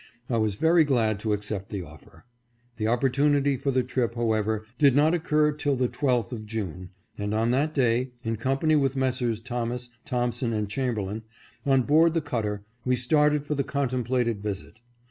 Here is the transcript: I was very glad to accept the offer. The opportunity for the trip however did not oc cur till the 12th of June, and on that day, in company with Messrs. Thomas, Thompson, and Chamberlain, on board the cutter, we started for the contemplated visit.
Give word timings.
I 0.31 0.39
was 0.39 0.55
very 0.55 0.83
glad 0.83 1.19
to 1.19 1.31
accept 1.31 1.69
the 1.69 1.83
offer. 1.83 2.25
The 2.77 2.87
opportunity 2.87 3.55
for 3.55 3.69
the 3.69 3.83
trip 3.83 4.15
however 4.15 4.65
did 4.79 4.95
not 4.95 5.13
oc 5.13 5.23
cur 5.25 5.51
till 5.51 5.75
the 5.75 5.87
12th 5.89 6.31
of 6.31 6.47
June, 6.47 6.89
and 7.19 7.35
on 7.35 7.51
that 7.51 7.75
day, 7.75 8.09
in 8.23 8.37
company 8.37 8.75
with 8.75 8.95
Messrs. 8.95 9.41
Thomas, 9.41 9.91
Thompson, 10.03 10.53
and 10.53 10.67
Chamberlain, 10.67 11.21
on 11.67 11.83
board 11.83 12.15
the 12.15 12.19
cutter, 12.21 12.63
we 12.83 12.95
started 12.95 13.45
for 13.45 13.53
the 13.53 13.63
contemplated 13.63 14.41
visit. 14.41 14.81